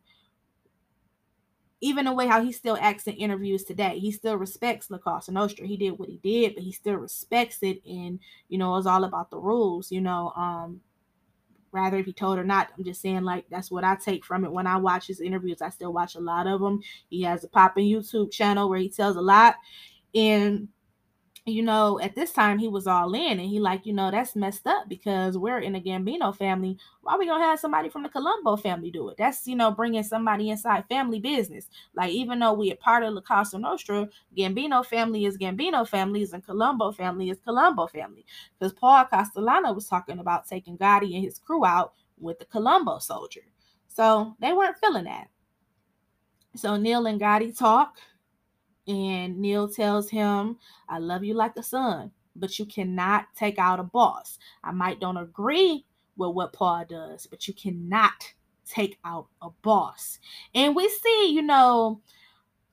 [1.81, 5.33] even the way how he still acts in interviews today, he still respects La Cosa
[5.33, 5.67] Nostra.
[5.67, 9.05] He did what he did, but he still respects it, and you know, it's all
[9.05, 9.91] about the rules.
[9.91, 10.81] You know, um,
[11.73, 12.69] rather if he told or not.
[12.77, 15.63] I'm just saying, like that's what I take from it when I watch his interviews.
[15.63, 16.81] I still watch a lot of them.
[17.09, 19.57] He has a popping YouTube channel where he tells a lot,
[20.15, 20.69] and
[21.47, 24.37] you know, at this time he was all in and he like, you know, that's
[24.37, 26.79] messed up because we're in a Gambino family.
[27.01, 29.17] Why we gonna have somebody from the Colombo family do it?
[29.17, 31.69] That's, you know, bringing somebody inside family business.
[31.95, 36.33] Like, even though we are part of La Cosa Nostra, Gambino family is Gambino families
[36.33, 38.27] and Colombo family is Colombo family.
[38.59, 42.99] Because Paul Castellano was talking about taking Gotti and his crew out with the Colombo
[42.99, 43.43] soldier.
[43.89, 45.29] So they weren't feeling that.
[46.57, 47.97] So Neil and Gotti talk
[48.91, 53.79] and Neil tells him, I love you like a son, but you cannot take out
[53.79, 54.39] a boss.
[54.65, 58.35] I might don't agree with what Paul does, but you cannot
[58.67, 60.19] take out a boss.
[60.55, 62.01] And we see, you know,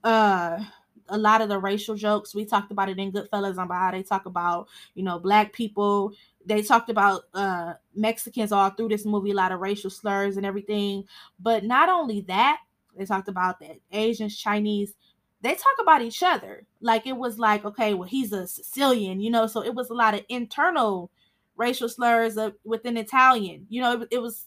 [0.04, 0.64] uh
[1.10, 2.36] a lot of the racial jokes.
[2.36, 6.12] We talked about it in Goodfellas about how they talk about, you know, black people.
[6.46, 10.46] They talked about uh Mexicans all through this movie, a lot of racial slurs and
[10.46, 11.06] everything.
[11.40, 12.60] But not only that,
[12.98, 14.96] they talked about that Asians, Chinese,
[15.42, 16.66] they talk about each other.
[16.82, 19.94] Like it was like, okay, well, he's a Sicilian, you know, so it was a
[19.94, 21.12] lot of internal
[21.56, 23.66] racial slurs uh, within Italian.
[23.70, 24.46] You know, it, it was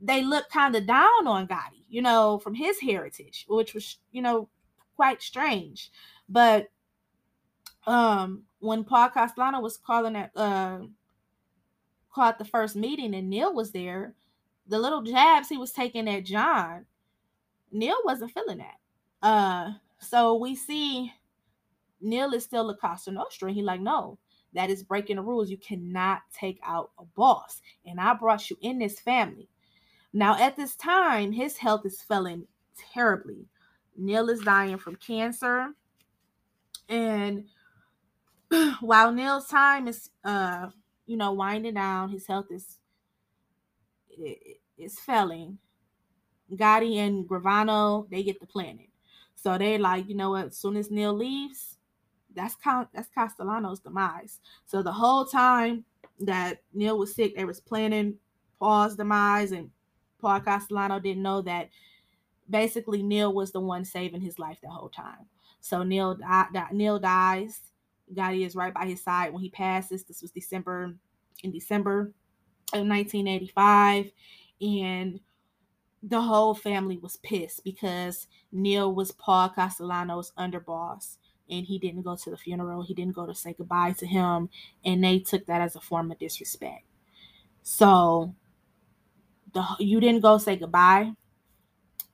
[0.00, 4.20] they looked kind of down on Gotti, you know, from his heritage, which was, you
[4.20, 4.48] know,
[4.96, 5.90] quite strange.
[6.28, 6.68] But
[7.86, 10.80] um when Paul Castellano was calling at uh
[12.12, 14.14] called the first meeting and Neil was there,
[14.66, 16.86] the little jabs he was taking at John,
[17.70, 18.76] Neil wasn't feeling that.
[19.22, 21.12] Uh so we see
[22.00, 23.48] Neil is still a Cosa Nostra.
[23.48, 24.18] And he like, no,
[24.54, 25.50] that is breaking the rules.
[25.50, 27.62] You cannot take out a boss.
[27.86, 29.48] And I brought you in this family.
[30.12, 32.46] Now, at this time, his health is failing
[32.92, 33.46] terribly.
[33.96, 35.68] Neil is dying from cancer.
[36.88, 37.46] And
[38.80, 40.68] while Neil's time is uh,
[41.06, 42.78] you know, winding down, his health is
[44.78, 45.58] is failing.
[46.52, 48.91] Gotti and Gravano, they get the planet.
[49.42, 50.46] So they're like, you know what?
[50.46, 51.78] As soon as Neil leaves,
[52.32, 52.56] that's
[52.94, 54.38] that's Castellano's demise.
[54.66, 55.84] So the whole time
[56.20, 58.14] that Neil was sick, they was planning
[58.60, 59.70] Paul's demise, and
[60.20, 61.70] Paul Castellano didn't know that
[62.48, 65.26] basically Neil was the one saving his life the whole time.
[65.60, 66.16] So Neil
[66.70, 67.60] Neil dies.
[68.14, 70.04] Gotti is right by his side when he passes.
[70.04, 70.94] This was December
[71.42, 72.12] in December
[72.72, 74.12] of 1985,
[74.60, 75.18] and
[76.02, 81.16] the whole family was pissed because Neil was Paul Castellano's underboss
[81.48, 82.82] and he didn't go to the funeral.
[82.82, 84.48] He didn't go to say goodbye to him,
[84.84, 86.84] and they took that as a form of disrespect.
[87.62, 88.34] So
[89.52, 91.12] the you didn't go say goodbye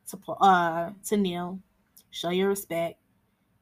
[0.08, 1.60] to uh to Neil,
[2.10, 2.98] show your respect,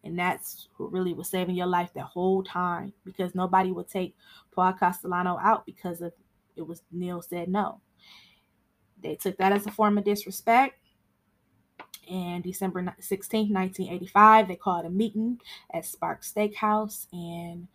[0.03, 4.17] and that's who really was saving your life that whole time because nobody would take
[4.55, 6.13] Paul Castellano out because of
[6.57, 7.81] it was Neil said no.
[9.03, 10.77] They took that as a form of disrespect.
[12.11, 15.41] And December 16, 1985, they called a meeting
[15.75, 17.67] at Sparks Steakhouse, and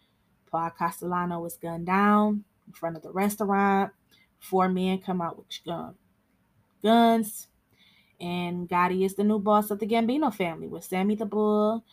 [0.50, 3.92] Paul Castellano was gunned down in front of the restaurant.
[4.40, 5.96] Four men come out with gun,
[6.82, 7.48] guns,
[8.22, 11.84] and Gotti is the new boss of the Gambino family, with Sammy the Bull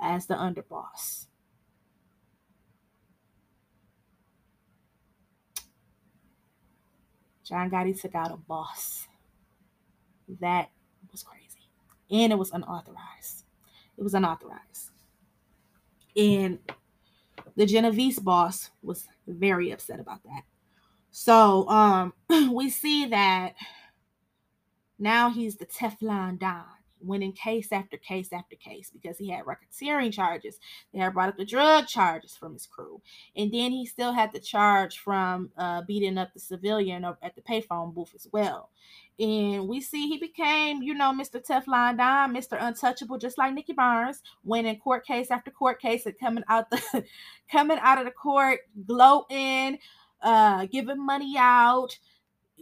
[0.00, 1.26] as the underboss.
[7.46, 9.06] John Gotti took out a boss.
[10.40, 10.70] That
[11.12, 11.68] was crazy.
[12.10, 13.44] And it was unauthorized.
[13.96, 14.90] It was unauthorized.
[16.16, 16.58] And
[17.56, 20.42] the Genovese boss was very upset about that.
[21.10, 22.12] So um
[22.52, 23.54] we see that
[24.98, 26.64] now he's the Teflon Don
[27.06, 30.58] winning case after case after case because he had racketeering charges.
[30.92, 33.00] They had brought up the drug charges from his crew.
[33.36, 37.42] And then he still had the charge from uh, beating up the civilian at the
[37.42, 38.70] payphone booth as well.
[39.18, 41.42] And we see he became, you know, Mr.
[41.42, 42.58] Teflon Don, Mr.
[42.60, 47.04] Untouchable, just like Nicky Barnes, winning court case after court case and coming out the
[47.50, 49.78] coming out of the court, gloating,
[50.20, 51.98] uh, giving money out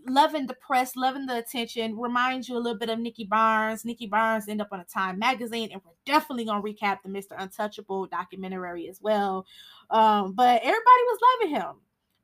[0.06, 1.98] loving the press, loving the attention.
[1.98, 3.84] Reminds you a little bit of Nicky Barnes.
[3.84, 7.34] Nicky Barnes ended up on a Time magazine, and we're definitely gonna recap the Mr.
[7.38, 9.46] Untouchable documentary as well.
[9.90, 11.74] Um, but everybody was loving him,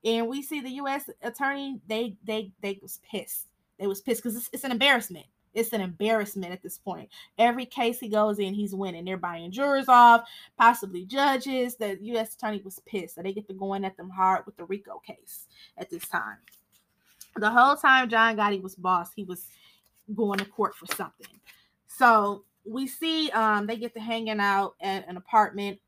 [0.05, 1.09] and we see the U.S.
[1.23, 1.81] attorney.
[1.87, 3.49] They they they was pissed.
[3.79, 5.27] They was pissed because it's, it's an embarrassment.
[5.53, 7.09] It's an embarrassment at this point.
[7.37, 9.05] Every case he goes in, he's winning.
[9.05, 11.75] They're buying jurors off, possibly judges.
[11.75, 12.35] The U.S.
[12.35, 15.47] attorney was pissed, so they get to going at them hard with the RICO case
[15.77, 16.37] at this time
[17.37, 19.47] the whole time John Gotti was boss, he was
[20.15, 21.27] going to court for something.
[21.87, 25.79] So we see um, they get to hanging out at an apartment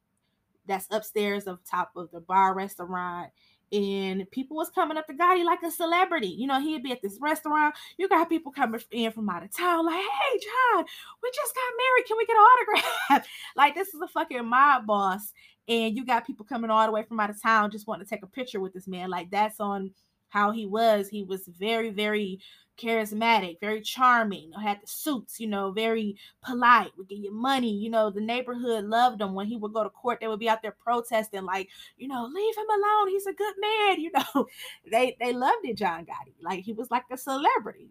[0.66, 3.30] that's upstairs of top of the bar restaurant.
[3.72, 6.28] and people was coming up to Gotti like a celebrity.
[6.28, 7.74] You know, he'd be at this restaurant.
[7.96, 10.84] You got people coming in from out of town, like, hey, John,
[11.22, 12.06] we just got married.
[12.06, 13.28] Can we get an autograph?
[13.56, 15.32] like, this is a fucking mob boss.
[15.68, 18.10] And you got people coming all the way from out of town just wanting to
[18.10, 19.08] take a picture with this man.
[19.08, 19.92] Like, that's on
[20.32, 21.08] how he was.
[21.08, 22.40] He was very, very
[22.78, 27.70] charismatic, very charming, had the suits, you know, very polite, would give you money.
[27.70, 29.34] You know, the neighborhood loved him.
[29.34, 31.68] When he would go to court, they would be out there protesting, like,
[31.98, 33.08] you know, leave him alone.
[33.08, 34.00] He's a good man.
[34.02, 34.46] You know,
[34.90, 36.32] they they loved it, John Gotti.
[36.40, 37.90] Like he was like a celebrity.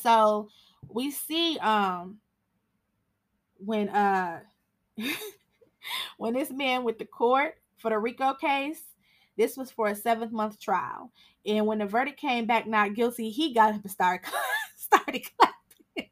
[0.00, 0.48] So
[0.88, 2.18] we see um
[3.58, 4.40] when uh
[6.18, 8.82] when this man with the court for the Rico case,
[9.40, 11.10] this was for a seventh month trial.
[11.46, 14.30] And when the verdict came back not guilty, he got up and started,
[14.76, 15.54] started clapping.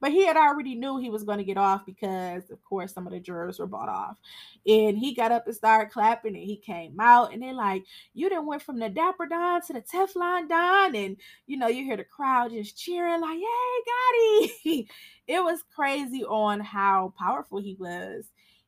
[0.00, 3.06] but he had already knew he was going to get off because, of course, some
[3.06, 4.18] of the jurors were bought off.
[4.66, 8.28] And he got up and started clapping, and he came out, and they're like, "You
[8.28, 11.96] didn't went from the Dapper Don to the Teflon Don," and you know, you hear
[11.96, 14.88] the crowd just cheering, like, "Yay, Gotti!"
[15.26, 18.26] it was crazy on how powerful he was,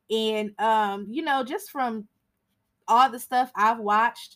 [0.09, 2.07] and um, you know, just from
[2.91, 4.35] all the stuff I've watched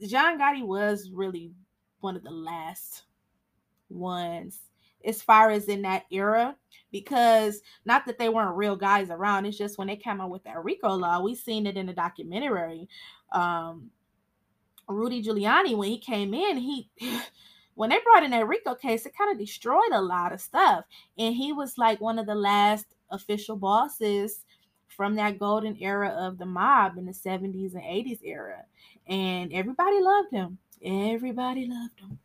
[0.00, 1.52] John Gotti was really
[2.00, 3.02] one of the last
[3.90, 4.58] ones
[5.04, 6.56] as far as in that era
[6.90, 10.42] because not that they weren't real guys around it's just when they came out with
[10.44, 12.88] that rico law we seen it in the documentary.
[13.32, 13.90] Um
[14.88, 16.88] rudy giuliani when he came in he
[17.74, 20.86] when they brought in that rico case it kind of destroyed a lot of stuff.
[21.18, 24.42] And he was like one of the last official bosses
[24.96, 28.64] from that golden era of the mob in the 70s and 80s era
[29.06, 30.58] and everybody loved him.
[30.82, 32.18] Everybody loved him.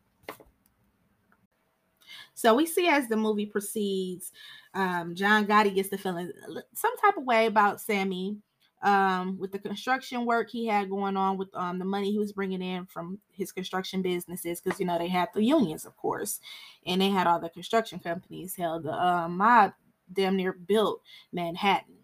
[2.34, 4.32] So we see as the movie proceeds,
[4.74, 6.32] um, John Gotti gets the feeling
[6.74, 8.38] some type of way about Sammy
[8.82, 12.32] um, with the construction work he had going on with um, the money he was
[12.32, 16.40] bringing in from his construction businesses because you know they had the unions of course
[16.86, 19.74] and they had all the construction companies held the uh, mob
[20.14, 21.02] damn near built
[21.34, 21.99] manhattan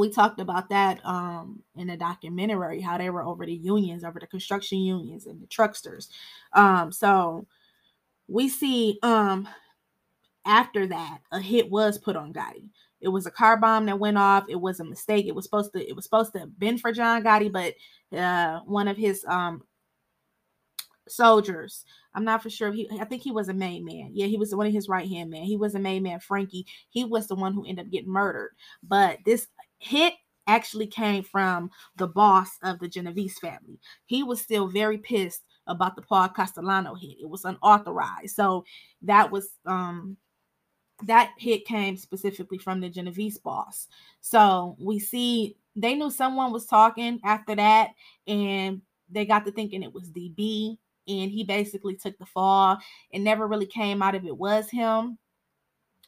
[0.00, 4.18] we talked about that um, in a documentary how they were over the unions over
[4.18, 6.08] the construction unions and the trucksters
[6.52, 7.46] um, so
[8.28, 9.48] we see um,
[10.46, 12.68] after that a hit was put on gotti
[13.00, 15.72] it was a car bomb that went off it was a mistake it was supposed
[15.72, 17.74] to it was supposed to have been for john gotti but
[18.18, 19.62] uh, one of his um,
[21.08, 22.72] soldiers I'm not for sure.
[22.72, 24.10] He, I think he was a main man.
[24.12, 25.42] Yeah, he was one of his right hand man.
[25.42, 26.20] He was a main man.
[26.20, 26.66] Frankie.
[26.90, 28.52] He was the one who ended up getting murdered.
[28.82, 29.48] But this
[29.78, 30.14] hit
[30.46, 33.78] actually came from the boss of the Genovese family.
[34.06, 37.16] He was still very pissed about the Paul Castellano hit.
[37.20, 38.34] It was unauthorized.
[38.34, 38.64] So
[39.02, 40.16] that was um
[41.02, 43.88] that hit came specifically from the Genovese boss.
[44.20, 47.90] So we see they knew someone was talking after that
[48.26, 52.78] and they got to thinking it was DB and he basically took the fall
[53.12, 55.18] and never really came out if it was him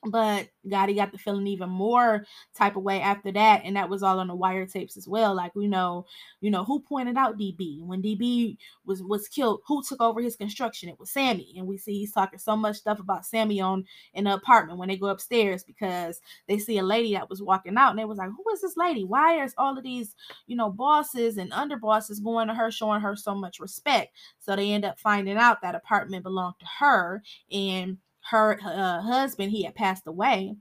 [0.05, 4.03] but Gotti got the feeling even more type of way after that, and that was
[4.03, 5.35] all on the wiretapes as well.
[5.35, 6.07] Like we know,
[6.41, 10.37] you know, who pointed out DB when DB was was killed, who took over his
[10.37, 10.89] construction?
[10.89, 14.25] It was Sammy, and we see he's talking so much stuff about Sammy on in
[14.25, 17.91] the apartment when they go upstairs because they see a lady that was walking out,
[17.91, 19.05] and they was like, "Who is this lady?
[19.05, 20.15] Why is all of these,
[20.47, 24.73] you know, bosses and underbosses going to her, showing her so much respect?" So they
[24.73, 27.99] end up finding out that apartment belonged to her, and
[28.31, 30.57] her uh, husband he had passed away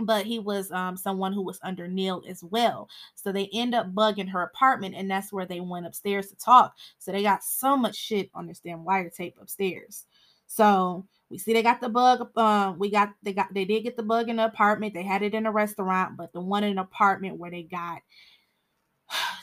[0.00, 2.88] but he was um, someone who was under Neil as well.
[3.14, 6.74] So they end up bugging her apartment, and that's where they went upstairs to talk.
[6.98, 10.06] So they got so much shit on this damn wiretape upstairs.
[10.46, 12.36] So we see they got the bug.
[12.36, 14.94] Um, we got they got they did get the bug in the apartment.
[14.94, 18.02] They had it in a restaurant, but the one in the apartment where they got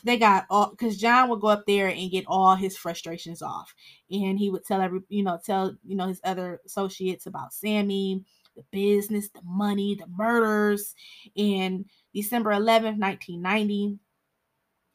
[0.04, 3.74] they got all because John would go up there and get all his frustrations off,
[4.10, 8.24] and he would tell every you know tell you know his other associates about Sammy,
[8.56, 10.96] the business, the money, the murders.
[11.38, 14.00] And December 11th, 1990,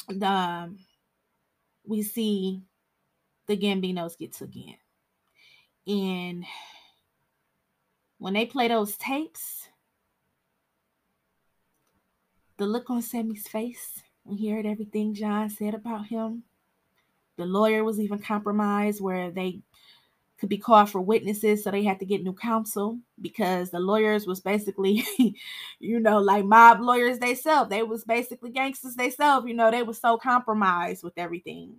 [0.09, 0.79] the, um,
[1.85, 2.63] we see
[3.47, 4.75] the Gambinos get took in,
[5.87, 6.45] and
[8.19, 9.69] when they play those tapes,
[12.57, 14.03] the look on Sammy's face
[14.35, 16.43] he heard everything John said about him.
[17.37, 19.61] The lawyer was even compromised where they
[20.39, 24.27] could be called for witnesses, so they had to get new counsel because the lawyers
[24.27, 25.05] was basically,
[25.79, 27.69] you know, like mob lawyers they self.
[27.69, 29.47] They was basically gangsters they self.
[29.47, 31.77] You know, they was so compromised with everything.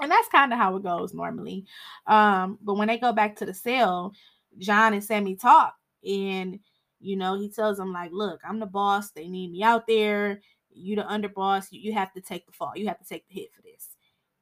[0.00, 1.66] And that's kind of how it goes normally.
[2.06, 4.12] Um, but when they go back to the cell,
[4.58, 5.74] John and Sammy talk,
[6.04, 6.58] and
[7.00, 9.10] you know, he tells them like, "Look, I'm the boss.
[9.10, 10.40] They need me out there
[10.74, 11.68] You the underboss.
[11.70, 12.72] You, you have to take the fall.
[12.74, 13.88] You have to take the hit for this.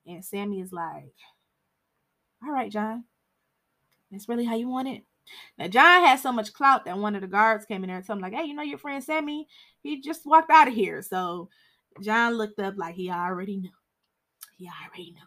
[0.06, 1.14] And Sammy is like,
[2.44, 3.04] all right, John.
[4.10, 5.04] That's really how you want it.
[5.58, 8.06] Now John had so much clout that one of the guards came in there and
[8.06, 9.46] told him, like, hey, you know your friend Sammy?
[9.82, 11.00] He just walked out of here.
[11.02, 11.48] So
[12.02, 13.70] John looked up like he already knew.
[14.56, 15.20] He already knew.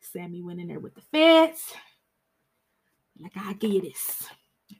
[0.00, 1.74] Sammy went in there with the feds.
[3.18, 4.28] Like, give you this.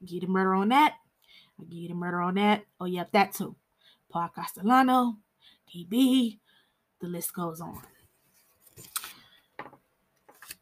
[0.01, 0.95] Give you the murder on that.
[1.61, 2.65] Give you the murder on that.
[2.81, 3.55] Oh, yep, that too.
[4.15, 5.17] Paul Castellano,
[5.69, 6.39] DB,
[7.01, 7.83] the list goes on.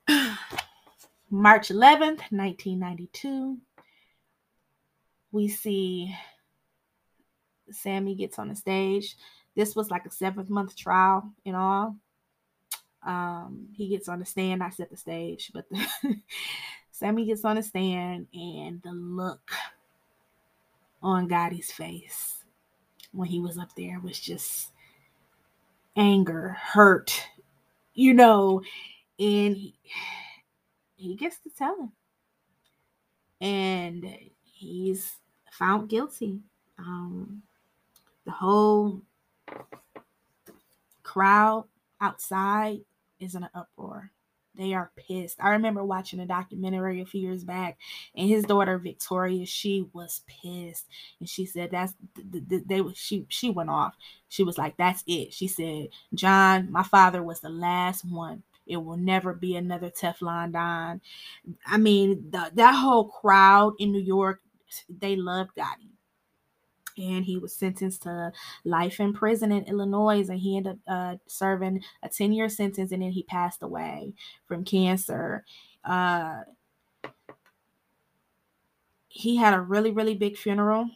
[1.31, 3.59] March 11th, 1992,
[5.33, 6.17] we see
[7.71, 9.17] Sammy gets on the stage.
[9.55, 11.97] This was like a seventh month trial in all.
[13.05, 14.63] Um, he gets on the stand.
[14.63, 15.87] I set the stage, but the
[16.91, 19.51] Sammy gets on the stand, and the look
[21.03, 22.42] on Gotti's face
[23.13, 24.71] when he was up there was just
[25.97, 27.29] anger, hurt,
[27.95, 28.63] you know,
[29.19, 29.75] and he,
[30.97, 31.93] he gets to tell him.
[33.41, 35.13] And he's
[35.51, 36.41] found guilty.
[36.79, 37.43] Um,
[38.25, 39.03] the whole
[41.03, 41.67] crowd
[42.01, 42.81] outside
[43.21, 44.11] is in an uproar.
[44.55, 45.39] They are pissed.
[45.41, 47.79] I remember watching a documentary a few years back,
[48.15, 50.87] and his daughter Victoria, she was pissed,
[51.21, 53.95] and she said that's they she she went off.
[54.29, 58.43] She was like, "That's it." She said, "John, my father was the last one.
[58.67, 61.01] It will never be another Teflon Don."
[61.67, 64.43] I mean, the, that whole crowd in New York,
[64.89, 65.92] they love Gotti
[66.97, 68.33] and he was sentenced to
[68.65, 72.93] life in prison in Illinois, and he ended up uh, serving a 10 year sentence,
[72.93, 74.13] and then he passed away
[74.47, 75.45] from cancer.
[75.85, 76.41] Uh,
[79.09, 80.89] he had a really, really big funeral.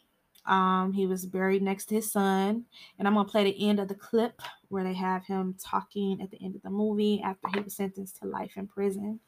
[0.47, 2.65] Um, he was buried next to his son,
[2.99, 6.31] and I'm gonna play the end of the clip where they have him talking at
[6.31, 9.21] the end of the movie after he was sentenced to life in prison.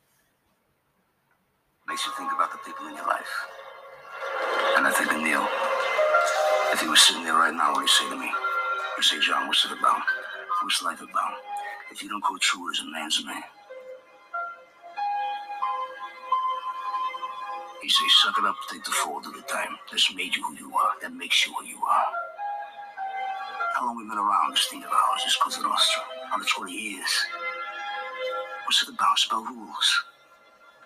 [1.88, 3.46] Makes you think about the people in your life,
[4.76, 5.67] and I think of Neil.
[6.78, 8.30] If he was sitting there right now, what would he say to me?
[8.30, 9.98] He'd say, John, what's it about?
[10.62, 11.34] What's life about?
[11.90, 13.42] If you don't go true as a man's man.
[17.82, 19.74] He say, suck it up, take the fall of the time.
[19.90, 20.92] That's made you who you are.
[21.02, 22.06] That makes you who you are.
[23.74, 26.02] How long we been around this thing of ours, this Cosa Nostra?
[26.32, 27.10] Under 20 years.
[28.66, 29.18] What's it about?
[29.26, 30.04] About rules.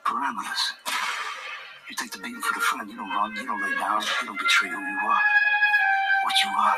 [0.07, 0.64] Parameters.
[1.90, 4.28] You take the beating for the friend, you don't run, you don't lay down, you
[4.28, 5.20] don't betray who you are
[6.22, 6.74] what you are.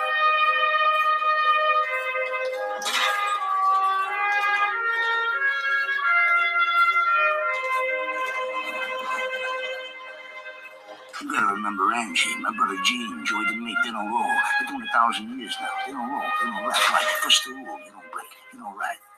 [11.20, 14.22] You gotta remember Angie, my brother Gene, Joy the Meat, they don't roll.
[14.22, 15.68] They're doing a thousand years now.
[15.86, 16.90] They don't roll, they don't rap.
[16.90, 19.13] Right, first the rule, you don't break, you don't ride.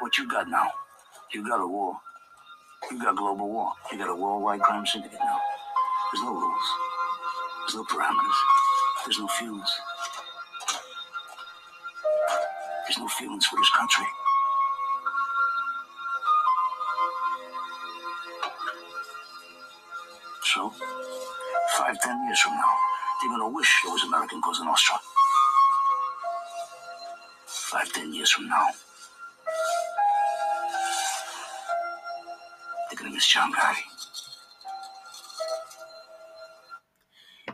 [0.00, 0.70] What you got now?
[1.34, 1.96] You got a war.
[2.90, 3.72] You got global war.
[3.90, 5.38] You got a worldwide crime syndicate now.
[6.12, 6.62] There's no rules.
[7.66, 8.38] There's no parameters.
[9.04, 9.70] There's no feelings.
[12.86, 14.04] There's no feelings for this country.
[20.44, 20.72] So,
[21.76, 22.72] five, ten years from now,
[23.20, 24.96] they're gonna wish it was American Cosa Nostra.
[27.46, 28.68] Five, ten years from now,
[33.08, 33.82] gonna John Gotti.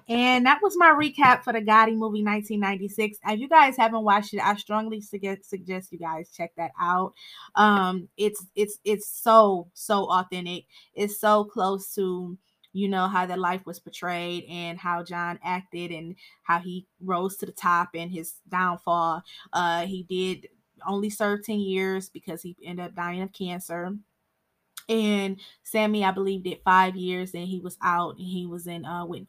[0.06, 3.18] And that was my recap for the Gotti movie 1996.
[3.26, 7.14] If you guys haven't watched it, I strongly suggest you guys check that out.
[7.54, 10.66] Um, it's it's it's so so authentic.
[10.94, 12.36] It's so close to
[12.74, 17.36] you know how that life was portrayed and how John acted and how he rose
[17.36, 19.22] to the top and his downfall.
[19.54, 20.48] Uh, he did
[20.86, 23.96] only serve 10 years because he ended up dying of cancer.
[24.88, 28.84] And Sammy, I believe, did five years and he was out and he was in
[28.84, 29.26] uh with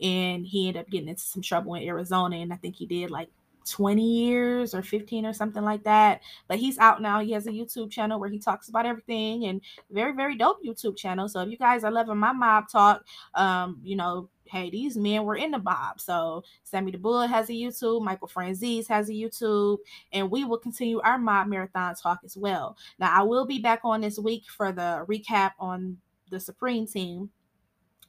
[0.00, 2.36] and he ended up getting into some trouble in Arizona.
[2.36, 3.30] And I think he did like
[3.70, 6.22] 20 years or 15 or something like that.
[6.46, 7.20] But he's out now.
[7.20, 9.60] He has a YouTube channel where he talks about everything and
[9.90, 11.28] very, very dope YouTube channel.
[11.28, 13.04] So if you guys are loving my mob talk,
[13.34, 16.00] um, you know, hey, these men were in the mob.
[16.00, 19.78] So Sammy the Bull has a YouTube, Michael Franzese has a YouTube,
[20.12, 22.76] and we will continue our mob marathon talk as well.
[22.98, 25.98] Now I will be back on this week for the recap on
[26.30, 27.30] the Supreme team.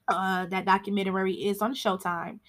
[0.10, 2.40] Uh, that documentary is on Showtime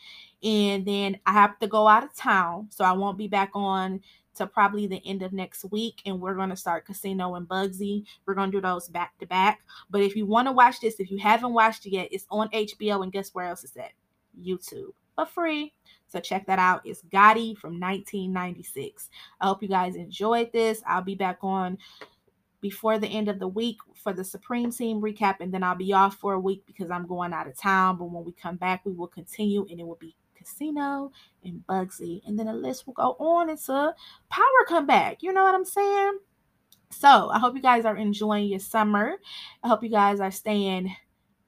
[0.43, 4.01] and then I have to go out of town, so I won't be back on
[4.37, 6.01] to probably the end of next week.
[6.07, 8.05] And we're gonna start Casino and Bugsy.
[8.25, 9.61] We're gonna do those back to back.
[9.91, 12.49] But if you want to watch this, if you haven't watched it yet, it's on
[12.51, 13.03] HBO.
[13.03, 13.93] And guess where else is at?
[14.41, 15.75] YouTube for free.
[16.09, 16.81] So check that out.
[16.85, 19.11] It's Gotti from 1996.
[19.41, 20.83] I hope you guys enjoyed this.
[20.87, 21.77] I'll be back on
[22.61, 25.93] before the end of the week for the Supreme Team recap, and then I'll be
[25.93, 27.97] off for a week because I'm going out of town.
[27.99, 31.13] But when we come back, we will continue and it will be Casino
[31.45, 32.23] and Bugsy.
[32.27, 33.95] And then the list will go on until
[34.29, 35.23] Power come back.
[35.23, 36.19] You know what I'm saying?
[36.91, 39.17] So I hope you guys are enjoying your summer.
[39.63, 40.95] I hope you guys are staying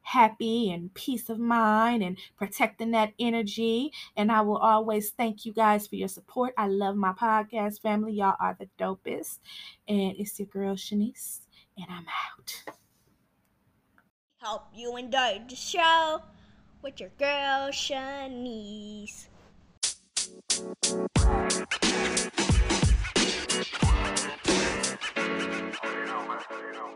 [0.02, 3.92] happy and peace of mind and protecting that energy.
[4.16, 6.52] And I will always thank you guys for your support.
[6.56, 8.14] I love my podcast family.
[8.14, 9.38] Y'all are the dopest.
[9.88, 11.40] And it's your girl, Shanise,
[11.76, 12.74] and I'm out.
[14.40, 16.20] Hope you enjoyed the show
[16.82, 19.28] with your girl, Shanise.
[25.82, 26.92] You know,